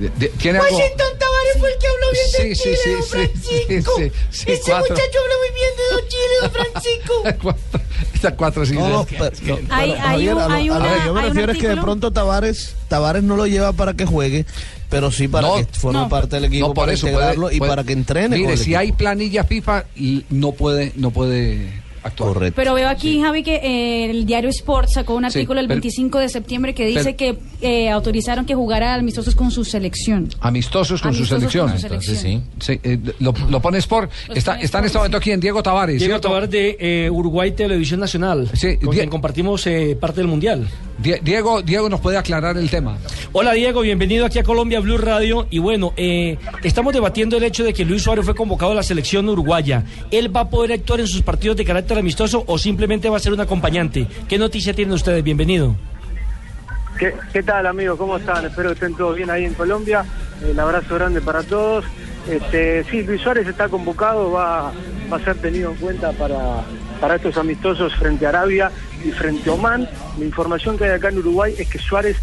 [0.00, 0.76] Eh, de- ¿Tiene algo?
[0.76, 3.92] Washington Tavares fue el que habló bien de Sí, sí, Chile, sí, don sí, Francisco.
[3.96, 4.94] sí, sí, sí, Ese cuatro.
[4.94, 6.50] muchacho habla muy bien de don Chile, don
[7.42, 7.58] Francisco.
[8.14, 8.72] Estas cuatro sí.
[8.74, 9.16] No, no, sí.
[9.18, 11.58] pero- no, Hay- hay Javier, un- a lo- hay una- que yo me refiero es
[11.58, 14.46] que de pronto Tavares, Tavares no lo lleva para que juegue,
[14.88, 17.42] pero sí para No, que forme no, parte del equipo, No, por para eso integrarlo
[17.42, 18.28] puede- y puede- para que entrene.
[18.36, 18.78] Mire, con el si equipo.
[18.78, 21.70] hay planilla FIFA, y no puede, no puede
[22.16, 22.54] Correcto.
[22.56, 25.80] Pero veo aquí, Javi, que eh, el diario Sport sacó un Sí, artículo el pero-
[25.80, 30.28] 25 de septiembre que dice que eh, autorizaron que jugara amistosos con su selección.
[30.40, 31.70] Amistosos con su selección.
[31.70, 32.42] con su Entonces sí.
[32.60, 34.10] Sí, eh, lo, lo pone Sport.
[34.34, 35.98] Está, pone está en Sport, este momento aquí en Diego Tavares.
[35.98, 36.28] Diego ¿cierto?
[36.28, 40.66] Tavares de eh, Uruguay Televisión Nacional, Sí, con quien compartimos eh, parte del Mundial.
[40.98, 42.98] Die- Diego, Diego nos puede aclarar el tema.
[43.32, 45.46] Hola Diego, bienvenido aquí a Colombia Blue Radio.
[45.48, 48.82] Y bueno, eh, estamos debatiendo el hecho de que Luis Suárez fue convocado a la
[48.82, 49.84] selección uruguaya.
[50.10, 53.20] ¿Él va a poder actuar en sus partidos de carácter amistoso o simplemente va a
[53.20, 54.08] ser un acompañante?
[54.28, 55.22] ¿Qué noticia tienen ustedes?
[55.22, 55.76] Bienvenido.
[56.98, 57.96] ¿Qué, qué tal amigos?
[57.96, 58.44] ¿Cómo están?
[58.46, 60.04] Espero que estén todos bien ahí en Colombia.
[60.44, 61.84] El abrazo grande para todos.
[62.28, 64.72] Este, sí, Luis Suárez está convocado, va,
[65.12, 66.62] va a ser tenido en cuenta para,
[67.00, 68.70] para estos amistosos frente a Arabia
[69.04, 69.88] y frente a Oman.
[70.18, 72.16] La información que hay acá en Uruguay es que Suárez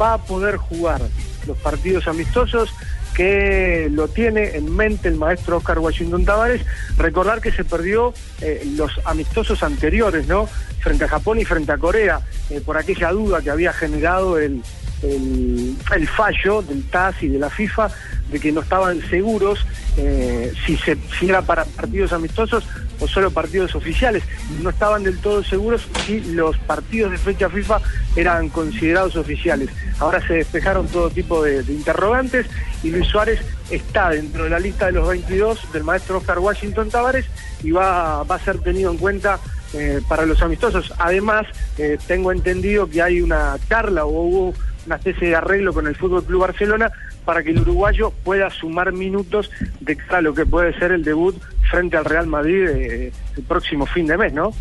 [0.00, 1.00] va a poder jugar
[1.46, 2.72] los partidos amistosos
[3.14, 6.62] que lo tiene en mente el maestro Oscar Washington Tavares.
[6.96, 10.48] Recordar que se perdió eh, los amistosos anteriores, ¿no?
[10.80, 14.62] Frente a Japón y frente a Corea, eh, por aquella duda que había generado el,
[15.02, 17.90] el, fallo del TAS y de la FIFA
[18.30, 22.64] de que no estaban seguros eh, si, se, si era para partidos amistosos
[23.00, 24.22] o solo partidos oficiales.
[24.62, 27.80] No estaban del todo seguros si los partidos de fecha FIFA
[28.14, 29.70] eran considerados oficiales.
[29.98, 32.46] Ahora se despejaron todo tipo de, de interrogantes
[32.82, 36.90] y Luis Suárez está dentro de la lista de los 22 del maestro Oscar Washington
[36.90, 37.26] Tavares
[37.62, 39.38] y va, va a ser tenido en cuenta
[39.74, 40.92] eh, para los amistosos.
[40.98, 41.46] Además,
[41.78, 44.54] eh, tengo entendido que hay una charla o hubo
[44.86, 46.90] una especie de arreglo con el Fútbol Club Barcelona
[47.24, 51.04] para que el uruguayo pueda sumar minutos de cara a lo que puede ser el
[51.04, 51.36] debut
[51.70, 54.52] frente al Real Madrid eh, el próximo fin de mes, ¿no?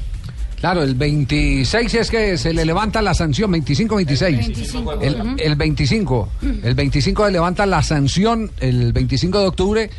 [0.60, 4.20] Claro, el 26 es que se le levanta la sanción, 25-26.
[4.20, 4.94] 25.
[5.02, 5.36] El, Ujú.
[5.38, 6.30] el 25.
[6.64, 9.90] El 25 le levanta la sanción el 25 de octubre.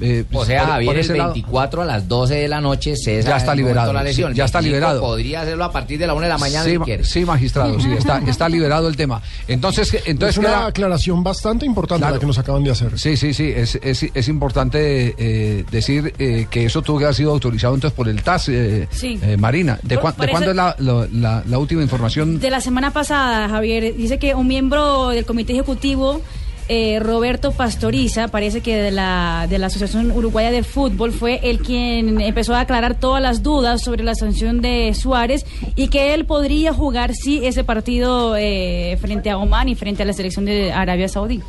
[0.00, 1.32] Eh, O sea, por- Javier, por el ese lado.
[1.32, 4.32] 24 a las 12 de la noche cesa Ya está liberado, La lesión.
[4.32, 5.00] sí, ya está 25 liberado.
[5.00, 7.04] Podría hacerlo a partir de la 1 de la mañana sí, si ma- quiere.
[7.04, 9.22] sí, magistrado, sí, está, está liberado el tema.
[9.48, 12.14] Entonces, entonces es una queda- aclaración bastante importante Claro.
[12.14, 12.98] la que nos acaban de hacer.
[12.98, 17.14] Sí, sí, sí, es, es, es importante eh, decir eh, que eso tuvo que haber
[17.16, 19.18] sido autorizado entonces por el TAS, eh, Sí.
[19.22, 19.78] eh, Marina.
[19.82, 22.38] ¿De, Por- de cuándo es la, lo- la, la última información?
[22.38, 26.20] De la semana pasada, Javier, dice que un miembro del comité ejecutivo,
[26.68, 31.60] eh, Roberto Pastoriza, parece que de la, de la Asociación Uruguaya de Fútbol, fue el
[31.60, 35.44] quien empezó a aclarar todas las dudas sobre la sanción de Suárez
[35.76, 40.06] y que él podría jugar, sí, ese partido eh, frente a Oman y frente a
[40.06, 41.40] la selección de Arabia Saudí.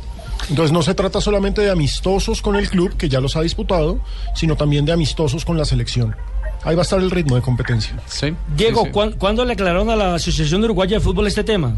[0.50, 4.00] Entonces no se trata solamente de amistosos con el club, que ya los ha disputado,
[4.34, 6.14] sino también de amistosos con la selección.
[6.64, 7.96] Ahí va a estar el ritmo de competencia.
[8.06, 8.32] Sí.
[8.56, 8.92] Diego, sí, sí.
[8.92, 11.76] ¿cuán- ¿cuándo le aclararon a la Asociación Uruguaya de Fútbol este tema?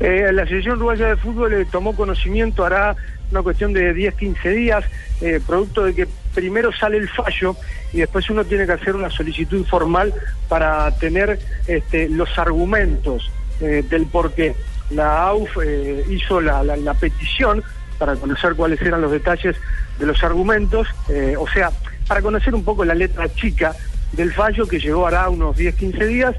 [0.00, 2.96] Eh, la Asociación Uruguaya de Fútbol eh, tomó conocimiento, hará
[3.30, 4.84] una cuestión de 10, 15 días,
[5.20, 7.56] eh, producto de que primero sale el fallo
[7.92, 10.12] y después uno tiene que hacer una solicitud formal
[10.48, 13.30] para tener este, los argumentos
[13.60, 14.54] eh, del por qué.
[14.90, 15.56] La AUF
[16.08, 16.62] hizo la,
[17.00, 17.64] petición
[17.98, 19.56] para conocer cuáles eran los detalles
[19.98, 20.86] de los argumentos,
[21.38, 21.72] o sea,
[22.06, 23.74] para conocer un poco la letra chica
[24.12, 26.36] del fallo que llegó hará unos 10, 15 días.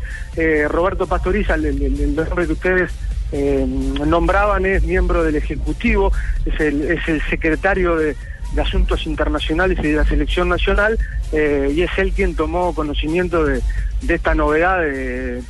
[0.70, 2.92] Roberto Pastoriza, el- el nombre que ustedes
[3.32, 6.12] eh, nombraban, es miembro del Ejecutivo,
[6.46, 8.16] es el, es el secretario de,
[8.58, 10.98] Asuntos Internacionales y de la Selección Nacional,
[11.32, 13.62] eh, y es él quien tomó conocimiento de,
[14.02, 14.82] de esta novedad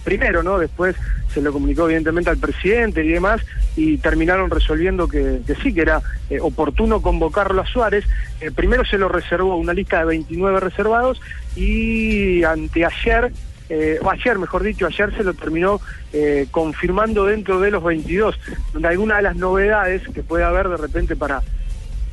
[0.04, 0.58] primero, ¿no?
[0.58, 0.96] Después
[1.34, 3.42] se lo comunicó evidentemente al presidente y demás,
[3.76, 8.06] y terminaron resolviendo que, sí, que era eh, oportuno convocarlo a Suárez.
[8.56, 11.22] Primero se lo reservó una lista de 29 reservados
[11.56, 13.32] y anteayer,
[13.70, 15.80] eh, o ayer mejor dicho, ayer se lo terminó
[16.14, 18.40] eh, confirmando dentro de los 22,
[18.74, 21.42] donde alguna de las novedades que puede haber de repente para,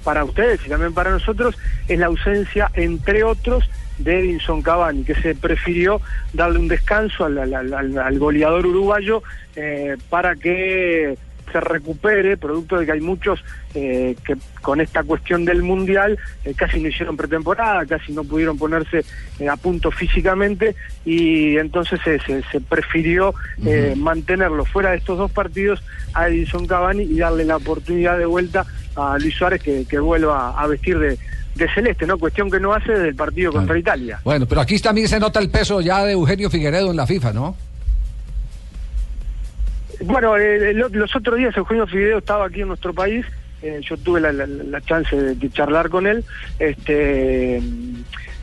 [0.02, 1.56] para ustedes y también para nosotros
[1.88, 3.64] es la ausencia, entre otros,
[3.98, 6.00] de Edinson Cavani, que se prefirió
[6.32, 9.22] darle un descanso al, al- al- al goleador uruguayo
[9.54, 11.16] eh, para que
[11.54, 16.52] se recupere, producto de que hay muchos eh, que con esta cuestión del Mundial eh,
[16.56, 19.04] casi no hicieron pretemporada, casi no pudieron ponerse
[19.38, 20.74] eh, a punto físicamente
[21.04, 23.34] y entonces se, se- prefirió
[23.64, 25.80] eh, mantenerlo fuera de estos dos partidos
[26.12, 28.66] a Edison Cavani y darle la oportunidad de vuelta
[28.96, 31.16] a Luis Suárez que, que vuelva a vestir de,
[31.54, 32.18] de celeste, ¿no?
[32.18, 34.18] Cuestión que no hace desde el partido contra Italia.
[34.24, 37.32] Bueno, pero aquí también se nota el peso ya de Eugenio Figueredo en la FIFA,
[37.32, 37.56] ¿no?
[40.06, 43.24] Bueno, eh, el- los otros días Eugenio Fideo estaba aquí en nuestro país,
[43.62, 46.24] eh, yo tuve la, chance de, charlar con él,
[46.58, 47.60] este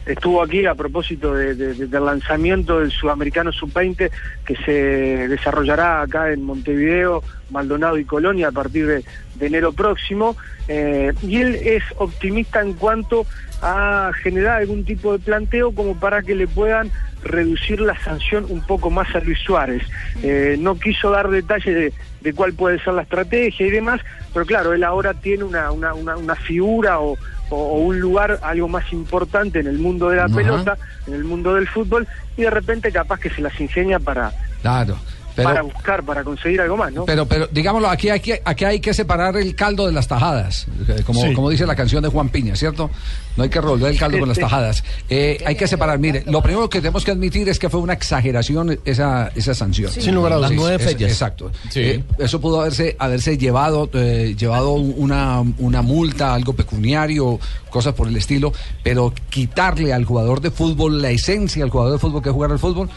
[0.08, 4.10] estuvo aquí a propósito de- del lanzamiento del Sudamericano Sub-20
[4.44, 9.06] que se desarrollará acá en Montevideo, Maldonado y Colonia a partir de,
[9.36, 10.36] de enero próximo,
[10.68, 13.26] eh, y él es optimista en cuanto
[13.62, 16.92] a generar algún tipo de planteo como para que le puedan
[17.24, 19.84] reducir la sanción un poco más a Luis Suárez.
[20.24, 24.02] Eh, no quiso dar detalles de, de cuál puede ser la estrategia y demás,
[24.34, 27.18] pero claro, él ahora tiene una, una, una, una figura o,
[27.54, 31.68] un lugar algo más importante en el mundo de la pelota, en el mundo del
[31.68, 32.08] fútbol,
[32.38, 34.32] y de repente capaz que se las ingenia para,
[34.62, 34.98] Claro.
[35.36, 37.06] Para buscar, para conseguir algo más, ¿no?
[37.06, 40.68] pero, pero digámoslo, aquí hay, que, aquí hay que separar el caldo de las tajadas,
[40.88, 41.34] eh, como, Sí.
[41.34, 42.90] como dice la canción de Juan Piña, ¿cierto?
[43.38, 44.42] No hay que revolver el caldo con las Sí.
[44.44, 44.84] tajadas.
[45.10, 47.94] Eh, hay que separar, mire, lo primero que tenemos que admitir es que fue una
[47.94, 49.90] exageración esa, esa sanción.
[49.92, 50.52] Sin lugar a dudas.
[50.52, 51.12] Las nueve es- fechas.
[51.12, 51.52] Exacto.
[51.70, 51.80] Sí.
[51.80, 57.40] Eh, eso pudo haberse, haberse llevado, eh, llevado una, una multa, algo pecuniario,
[57.70, 58.52] cosas por el estilo,
[58.84, 62.52] pero quitarle al jugador de fútbol la esencia al jugador de fútbol que es jugar
[62.52, 62.90] al fútbol,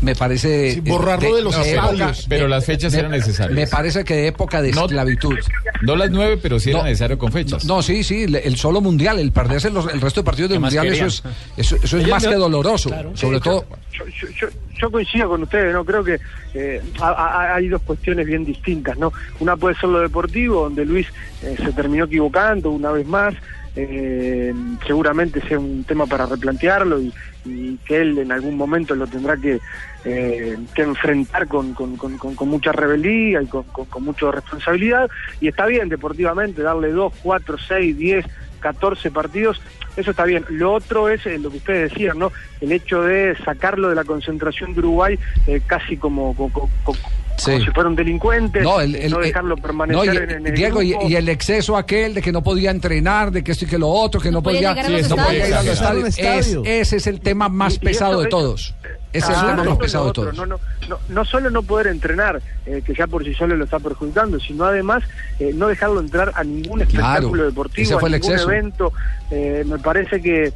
[0.00, 0.74] me parece...
[0.74, 2.26] Sí, borrarlo de los estadios.
[2.28, 3.54] Pero las fechas me- eran necesarias.
[3.54, 5.34] Me parece que de época de No- esclavitud.
[5.82, 6.84] No las nueve, pero sí era No.
[6.84, 7.64] necesario con fechas.
[7.64, 10.60] No, sí, sí, el solo mundial, el perderse los- el resto de partidos del ¿Qué
[10.60, 11.22] más mundial, eso es,
[11.56, 12.90] eso, eso es más que doloroso.
[13.14, 14.48] Sobre todo, yo, yo- yo-
[14.80, 16.20] yo coincido con ustedes, no creo que
[16.54, 19.12] eh, ha- hay dos cuestiones bien distintas, ¿no?
[19.40, 21.06] Una puede ser lo deportivo, donde Luis
[21.42, 23.34] eh, se terminó equivocando una vez más,
[23.76, 24.54] eh,
[24.86, 27.12] seguramente sea un tema para replantearlo y,
[27.86, 29.60] que él en algún momento lo tendrá que,
[30.04, 33.64] eh, que enfrentar con, con- con- con- mucha rebeldía y con,
[34.00, 35.10] mucha responsabilidad,
[35.40, 38.24] y está bien deportivamente darle dos, cuatro, seis, diez,
[38.64, 39.60] 14 partidos,
[39.96, 40.44] eso está bien.
[40.48, 42.32] Lo otro es eh, lo que ustedes decían, ¿no?
[42.62, 46.96] El hecho de sacarlo de la concentración de Uruguay eh, casi como, co- co- co-
[47.36, 47.50] Sí.
[47.50, 50.46] como si fuera un delincuente, no, el, el- no dejarlo permanecer no, y- en, en
[50.46, 51.08] el Diego, y, grupo.
[51.08, 53.88] y el exceso aquel de que no podía entrenar, de que esto y que lo
[53.88, 56.08] otro, que no, No podía podía, llegar a los no podía ir a los estadios.
[56.08, 56.38] estadios.
[56.38, 56.62] Es- Estadio.
[56.64, 58.74] ese es el tema más Y- pesado de todos.
[58.84, 60.22] Es el Ah, tema más es pesado lo de otro.
[60.24, 60.36] todos.
[60.36, 63.64] No, no, no, no solo no poder entrenar, eh, que ya por sí solo lo
[63.64, 65.02] está perjudicando, sino además
[65.38, 68.50] eh, no dejarlo entrar a ningún espectáculo Claro, deportivo, ese a el ningún exceso.
[68.50, 68.92] evento.
[69.30, 70.52] Eh, me parece que,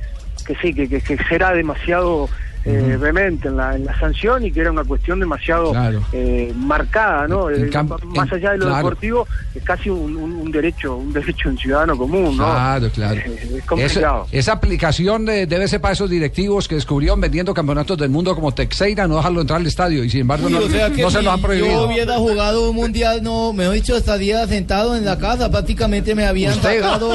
[0.47, 2.29] que sí, que, que, que será demasiado
[2.65, 6.03] eh, vehemente en la, en la sanción y que era una cuestión demasiado Claro.
[6.13, 7.51] eh, marcada, ¿no?
[7.51, 7.71] En Eh,
[8.15, 8.77] más allá de lo claro.
[8.79, 12.45] deportivo, es casi un, un- un derecho, un derecho de un ciudadano común, ¿no?
[12.45, 13.21] Claro, claro.
[13.21, 14.27] Eh, es complicado.
[14.31, 18.35] Esa, esa aplicación de- debe ser para esos directivos que descubrieron vendiendo campeonatos del mundo
[18.35, 21.11] como Texeira, no dejarlo entrar al estadio y sin embargo no, o sea que no
[21.11, 21.87] se si lo han Yo prohibido.
[21.87, 26.27] hubiera jugado un mundial, no, me he dicho, estaría sentado en la casa, prácticamente me
[26.27, 27.11] habían Usted- sacado,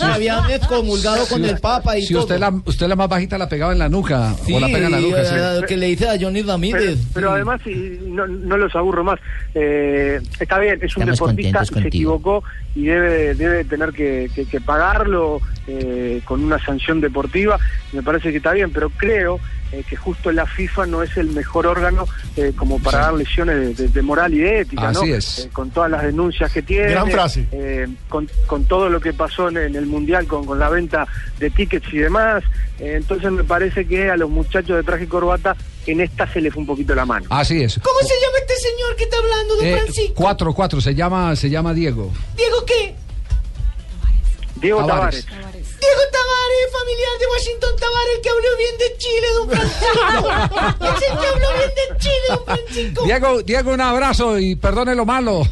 [0.00, 2.22] me habían excomulgado con el Papa y Si todo.
[2.24, 4.81] usted la, usted la más bajita la pegaba en la nuca Sí, o la pega
[4.86, 5.24] en la nuca.
[5.60, 5.66] sí.
[5.66, 6.98] que le dice a Johnny Pero, Ramírez.
[7.14, 7.34] pero sí.
[7.34, 9.18] además, y no, no los aburro más,
[9.54, 12.42] eh, está bien, es un Estamos deportista, se equivocó
[12.74, 17.58] y debe, debe tener que, que- que pagarlo eh, con una sanción deportiva,
[17.92, 19.38] me parece que está bien, pero creo
[19.70, 22.06] eh, que justo la FIFA no es el mejor órgano
[22.36, 25.14] eh, como para dar lesiones de, de- de moral y de ética, Así ¿no?
[25.16, 25.38] es.
[25.38, 27.46] Eh, con todas las denuncias que tiene, Gran frase.
[27.52, 31.06] eh, con, con todo lo que pasó en, en el Mundial con, con la venta
[31.38, 32.42] de tickets y demás,
[32.78, 35.56] eh, entonces me parece que a los muchachos de traje y corbata
[35.86, 37.26] en esta se les fue un poquito la mano.
[37.30, 37.78] Así es.
[37.82, 40.14] ¿Cómo se llama este señor que está hablando, don Eh, Francisco?
[40.14, 42.12] cuatro, cuatro, se llama, se llama Diego.
[42.36, 42.94] ¿Diego qué?
[44.60, 45.24] Diego Tavares.
[45.26, 45.51] Tavares.
[45.92, 50.96] Diego Tavares, familiar de Washington Tavares, el que habló bien de Chile, don Francisco.
[50.96, 53.04] es el que habló bien de Chile, don Francisco.
[53.04, 55.42] Diego, Diego, un abrazo y perdone lo malo.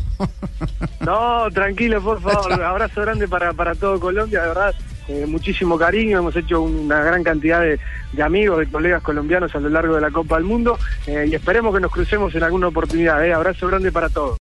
[1.01, 2.53] No, tranquilo, por favor.
[2.63, 4.75] Abrazo grande para, para todo Colombia, de verdad.
[5.09, 7.79] eh, muchísimo cariño, hemos hecho una gran cantidad de,
[8.13, 11.35] de amigos, de colegas colombianos a lo largo de la Copa del Mundo eh, y
[11.35, 13.25] esperemos que nos crucemos en alguna oportunidad.
[13.27, 13.33] eh.
[13.33, 14.39] Abrazo grande para todos.